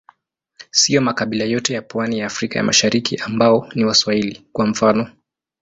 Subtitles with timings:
[0.71, 5.07] Siyo makabila yote ya pwani ya Afrika ya Mashariki ambao ni Waswahili, kwa mfano.